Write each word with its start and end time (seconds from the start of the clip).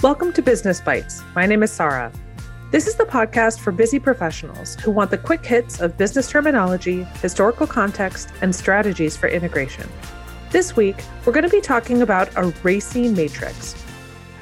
Welcome 0.00 0.32
to 0.34 0.42
Business 0.42 0.80
Bites. 0.80 1.24
My 1.34 1.44
name 1.44 1.64
is 1.64 1.72
Sarah. 1.72 2.12
This 2.70 2.86
is 2.86 2.94
the 2.94 3.02
podcast 3.02 3.58
for 3.58 3.72
busy 3.72 3.98
professionals 3.98 4.76
who 4.76 4.92
want 4.92 5.10
the 5.10 5.18
quick 5.18 5.44
hits 5.44 5.80
of 5.80 5.98
business 5.98 6.30
terminology, 6.30 7.02
historical 7.20 7.66
context, 7.66 8.32
and 8.40 8.54
strategies 8.54 9.16
for 9.16 9.28
integration. 9.28 9.88
This 10.52 10.76
week, 10.76 11.02
we're 11.26 11.32
going 11.32 11.42
to 11.42 11.50
be 11.50 11.60
talking 11.60 12.02
about 12.02 12.28
a 12.36 12.52
RACI 12.62 13.12
matrix. 13.16 13.74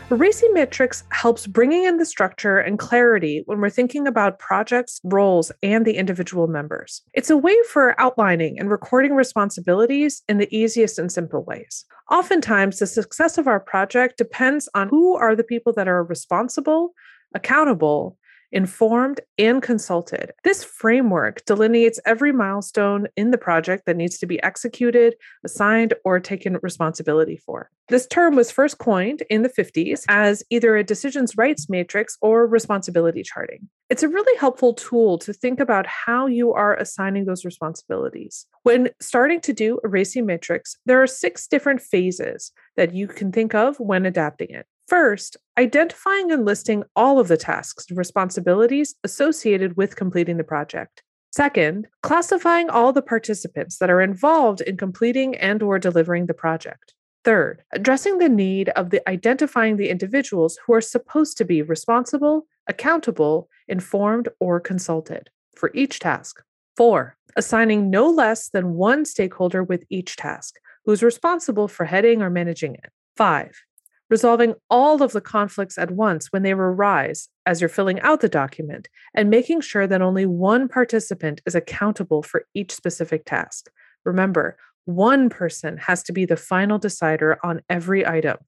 A 0.09 0.15
RACI 0.15 0.53
matrix 0.53 1.03
helps 1.11 1.49
bringing 1.49 1.83
in 1.83 1.97
the 1.97 2.07
structure 2.07 2.59
and 2.59 2.79
clarity 2.79 3.43
when 3.47 3.61
we're 3.61 3.69
thinking 3.71 4.07
about 4.07 4.39
projects, 4.39 5.01
roles, 5.03 5.51
and 5.65 5.85
the 5.85 5.97
individual 5.97 6.47
members. 6.47 7.03
It's 7.13 7.29
a 7.29 7.37
way 7.37 7.57
for 7.73 8.01
outlining 8.01 8.57
and 8.61 8.71
recording 8.71 9.15
responsibilities 9.15 10.23
in 10.29 10.39
the 10.39 10.57
easiest 10.57 11.01
and 11.01 11.11
simple 11.11 11.43
ways. 11.43 11.85
Oftentimes, 12.09 12.79
the 12.79 12.87
success 12.87 13.37
of 13.37 13.49
our 13.49 13.59
project 13.59 14.17
depends 14.17 14.69
on 14.77 14.89
who 14.91 15.17
are 15.17 15.35
the 15.35 15.43
people 15.43 15.73
that 15.73 15.89
are 15.89 16.05
responsible, 16.05 16.93
accountable, 17.35 18.17
informed, 18.57 19.21
and 19.37 19.61
consulted. 19.63 20.33
This 20.43 20.65
framework 20.65 21.45
delineates 21.45 22.01
every 22.07 22.33
milestone 22.33 23.07
in 23.15 23.31
the 23.31 23.37
project 23.37 23.85
that 23.85 23.99
needs 23.99 24.17
to 24.19 24.27
be 24.27 24.43
executed, 24.43 25.15
assigned, 25.45 25.93
or 26.07 26.19
taken 26.19 26.57
responsibility 26.63 27.37
for. 27.37 27.71
This 27.89 28.07
term 28.07 28.35
was 28.35 28.51
first 28.51 28.79
coined 28.79 29.23
in 29.29 29.43
the 29.43 29.51
50s 29.51 30.05
as 30.09 30.43
either 30.49 30.75
a 30.75 30.83
decisions 30.83 31.37
rights 31.37 31.69
matrix 31.69 32.17
or 32.23 32.47
responsibility 32.47 33.23
charting. 33.23 33.69
It's 33.91 34.03
a 34.03 34.09
really 34.09 34.37
helpful 34.39 34.73
tool 34.73 35.19
to 35.19 35.35
think 35.35 35.61
about 35.61 35.87
how 35.87 36.27
you 36.27 36.55
are 36.55 36.77
assigning 36.77 37.27
those 37.27 37.45
responsibilities. 37.45 38.47
When 38.63 38.89
starting 39.03 39.43
to 39.43 39.53
do 39.53 39.79
a 39.85 39.89
RACI 39.89 40.25
matrix, 40.25 40.79
there 40.87 41.03
are 41.03 41.07
six 41.07 41.47
different 41.47 41.83
phases 41.83 42.53
that 42.79 42.95
you 42.95 43.07
can 43.07 43.33
think 43.33 43.55
of 43.55 43.79
when 43.79 44.07
adapting 44.07 44.49
it. 44.49 44.67
First, 44.87 45.37
identifying 45.59 46.31
and 46.31 46.45
listing 46.45 46.85
all 46.95 47.19
of 47.19 47.27
the 47.29 47.37
tasks 47.37 47.87
and 47.89 47.99
responsibilities 47.99 48.95
associated 49.03 49.77
with 49.77 49.97
completing 49.97 50.37
the 50.37 50.45
project. 50.45 51.03
Second, 51.33 51.89
classifying 52.03 52.71
all 52.71 52.93
the 52.93 53.03
participants 53.03 53.79
that 53.79 53.91
are 53.91 54.01
involved 54.01 54.61
in 54.61 54.77
completing 54.77 55.35
and 55.37 55.63
or 55.63 55.79
delivering 55.79 56.27
the 56.27 56.35
project. 56.35 56.95
Third, 57.25 57.63
addressing 57.73 58.19
the 58.19 58.29
need 58.29 58.69
of 58.71 58.91
the 58.91 59.07
identifying 59.09 59.77
the 59.77 59.91
individuals 59.91 60.59
who 60.65 60.73
are 60.73 60.81
supposed 60.81 61.37
to 61.39 61.45
be 61.45 61.61
responsible, 61.63 62.47
accountable, 62.69 63.49
informed, 63.67 64.29
or 64.39 64.61
consulted 64.61 65.31
for 65.57 65.73
each 65.75 65.99
task. 65.99 66.43
Four, 66.77 67.17
assigning 67.35 67.91
no 67.91 68.09
less 68.09 68.49
than 68.51 68.75
one 68.75 69.05
stakeholder 69.05 69.65
with 69.65 69.85
each 69.91 70.15
task 70.17 70.55
who's 70.85 71.03
responsible 71.03 71.67
for 71.67 71.85
heading 71.85 72.23
or 72.23 72.31
managing 72.31 72.75
it. 72.75 72.91
Five, 73.17 73.61
resolving 74.09 74.55
all 74.71 75.03
of 75.03 75.13
the 75.13 75.21
conflicts 75.21 75.79
at 75.79 75.91
once 75.91 76.33
when 76.33 76.43
they 76.43 76.53
arise 76.53 77.29
as 77.45 77.61
you're 77.61 77.69
filling 77.69 78.01
out 78.01 78.21
the 78.21 78.29
document, 78.29 78.89
and 79.15 79.31
making 79.31 79.61
sure 79.61 79.87
that 79.87 80.03
only 80.03 80.27
one 80.27 80.69
participant 80.69 81.41
is 81.47 81.55
accountable 81.55 82.23
for 82.23 82.45
each 82.55 82.73
specific 82.73 83.25
task. 83.25 83.71
Remember, 84.05 84.57
one 84.85 85.29
person 85.29 85.77
has 85.79 86.03
to 86.05 86.13
be 86.13 86.25
the 86.25 86.37
final 86.37 86.79
decider 86.79 87.39
on 87.45 87.61
every 87.69 88.07
item, 88.07 88.39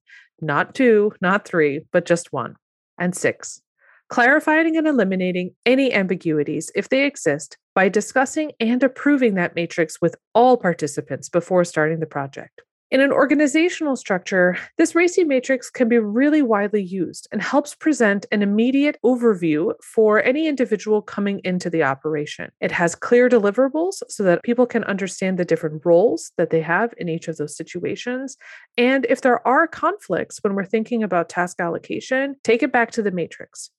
not 0.41 0.73
two, 0.73 1.11
not 1.21 1.45
three, 1.45 1.85
but 1.91 2.05
just 2.05 2.31
one. 2.31 2.55
And 2.97 3.15
six, 3.15 3.61
clarifying 4.09 4.77
and 4.77 4.87
eliminating 4.87 5.55
any 5.65 5.93
ambiguities 5.93 6.71
if 6.75 6.89
they 6.89 7.05
exist 7.05 7.57
by 7.75 7.89
discussing 7.89 8.51
and 8.59 8.81
approving 8.83 9.35
that 9.35 9.55
matrix 9.55 10.01
with 10.01 10.15
all 10.33 10.57
participants 10.57 11.29
before 11.29 11.63
starting 11.63 11.99
the 11.99 12.05
project. 12.05 12.61
In 12.91 13.01
an 13.01 13.11
organizational 13.11 13.95
structure, 13.95 14.57
this 14.79 14.93
RACI 14.93 15.23
matrix 15.23 15.69
can 15.69 15.87
be 15.87 15.99
really 15.99 16.41
widely 16.41 16.81
used 16.81 17.27
and 17.31 17.39
helps 17.39 17.75
present 17.75 18.25
an 18.31 18.41
immediate 18.41 18.97
overview 19.05 19.73
for 19.83 20.23
any 20.23 20.47
individual 20.47 21.03
coming 21.03 21.39
into 21.43 21.69
the 21.69 21.83
operation. 21.83 22.51
It 22.61 22.71
has 22.71 22.95
clear 22.95 23.29
deliverables 23.29 24.01
so 24.07 24.23
that 24.23 24.41
people 24.41 24.65
can 24.65 24.83
understand 24.85 25.37
the 25.37 25.45
different 25.45 25.85
roles 25.85 26.31
that 26.37 26.49
they 26.49 26.61
have 26.61 26.91
in 26.97 27.09
each 27.09 27.27
of 27.27 27.37
those 27.37 27.55
situations. 27.55 28.37
And 28.75 29.05
if 29.07 29.21
there 29.21 29.47
are 29.47 29.67
conflicts 29.67 30.39
when 30.41 30.55
we're 30.55 30.65
thinking 30.65 31.03
about 31.03 31.29
task 31.29 31.59
allocation, 31.59 32.37
take 32.43 32.63
it 32.63 32.71
back 32.71 32.89
to 32.93 33.03
the 33.03 33.11
matrix 33.11 33.69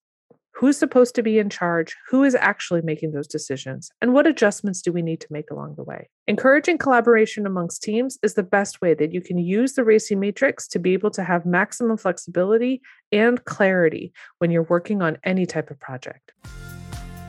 who's 0.61 0.77
supposed 0.77 1.15
to 1.15 1.23
be 1.23 1.39
in 1.39 1.49
charge, 1.49 1.97
who 2.11 2.23
is 2.23 2.35
actually 2.35 2.83
making 2.83 3.13
those 3.13 3.27
decisions, 3.27 3.91
and 4.03 4.13
what 4.13 4.27
adjustments 4.27 4.83
do 4.83 4.93
we 4.93 5.01
need 5.01 5.19
to 5.19 5.27
make 5.31 5.51
along 5.51 5.75
the 5.75 5.83
way. 5.83 6.07
Encouraging 6.29 6.77
collaboration 6.77 7.47
amongst 7.47 7.83
teams 7.83 8.19
is 8.23 8.35
the 8.35 8.43
best 8.43 8.83
way 8.83 8.93
that 8.93 9.11
you 9.11 9.23
can 9.23 9.39
use 9.39 9.73
the 9.73 9.81
RACI 9.81 10.19
matrix 10.19 10.69
to 10.69 10.79
be 10.79 10.93
able 10.93 11.11
to 11.13 11.25
have 11.25 11.47
maximum 11.47 11.97
flexibility 11.97 12.83
and 13.11 13.43
clarity 13.47 14.13
when 14.37 14.51
you're 14.51 14.65
working 14.65 15.01
on 15.01 15.17
any 15.25 15.47
type 15.47 15.71
of 15.71 15.81
project. 15.81 16.33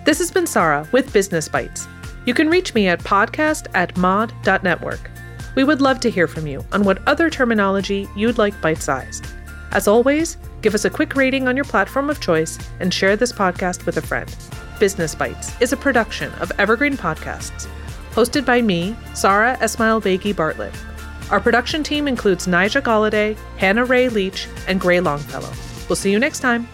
This 0.04 0.18
has 0.18 0.30
been 0.30 0.46
Sarah 0.46 0.86
with 0.92 1.14
Business 1.14 1.48
Bites. 1.48 1.88
You 2.26 2.34
can 2.34 2.50
reach 2.50 2.74
me 2.74 2.90
at 2.90 3.00
podcast 3.00 3.68
at 3.74 3.96
mod.network. 3.96 5.10
We 5.56 5.64
would 5.64 5.80
love 5.80 6.02
to 6.02 6.12
hear 6.12 6.28
from 6.28 6.48
you 6.48 6.66
on 6.74 6.84
what 6.84 7.08
other 7.08 7.30
terminology 7.30 8.10
you'd 8.14 8.38
like 8.38 8.60
bite 8.60 8.82
sized. 8.82 9.26
As 9.72 9.88
always, 9.88 10.36
give 10.62 10.76
us 10.76 10.86
a 10.86 10.90
quick 10.90 11.16
rating 11.16 11.48
on 11.48 11.56
your 11.56 11.66
platform 11.66 12.10
of 12.10 12.20
choice 12.20 12.58
and 12.80 12.94
share 12.94 13.16
this 13.16 13.34
podcast 13.34 13.86
with 13.86 13.98
a 13.98 14.02
friend. 14.02 14.36
Business 14.80 15.16
Bites 15.16 15.60
is 15.62 15.74
a 15.74 15.78
production 15.78 16.32
of 16.34 16.52
Evergreen 16.58 16.98
Podcasts, 16.98 17.68
hosted 18.12 18.46
by 18.46 18.62
me, 18.62 18.96
Sarah 19.14 19.58
Esmail 19.62 20.02
Begi 20.02 20.36
Bartlett. 20.36 20.74
Our 21.30 21.40
production 21.40 21.82
team 21.82 22.08
includes 22.08 22.48
Nija 22.48 22.82
Galladay, 22.82 23.38
Hannah 23.58 23.86
Ray 23.86 24.10
Leach, 24.10 24.48
and 24.68 24.82
Gray 24.82 25.00
Longfellow. 25.00 25.52
We'll 25.88 25.96
see 25.96 26.12
you 26.12 26.20
next 26.20 26.40
time. 26.40 26.68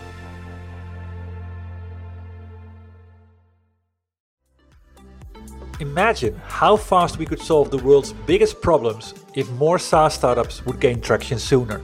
Imagine 5.79 6.35
how 6.47 6.75
fast 6.75 7.19
we 7.19 7.25
could 7.25 7.39
solve 7.39 7.69
the 7.69 7.77
world's 7.77 8.13
biggest 8.13 8.61
problems 8.61 9.13
if 9.35 9.47
more 9.51 9.77
SaaS 9.77 10.15
startups 10.15 10.65
would 10.65 10.79
gain 10.79 11.01
traction 11.01 11.37
sooner. 11.37 11.83